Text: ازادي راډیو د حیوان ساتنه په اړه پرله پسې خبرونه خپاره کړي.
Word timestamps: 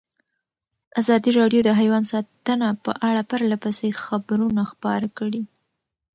ازادي 1.01 1.31
راډیو 1.39 1.61
د 1.65 1.69
حیوان 1.79 2.03
ساتنه 2.11 2.67
په 2.83 2.91
اړه 3.09 3.21
پرله 3.29 3.57
پسې 3.63 3.87
خبرونه 4.03 4.61
خپاره 4.71 5.07
کړي. 5.17 5.43